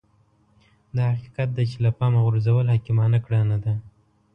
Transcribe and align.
دا 0.95 1.05
حقيقت 1.13 1.49
دی 1.55 1.65
چې 1.71 1.77
له 1.85 1.91
پامه 1.97 2.19
غورځول 2.25 2.65
حکيمانه 2.75 3.19
کړنه 3.25 3.57
ده. 3.63 3.73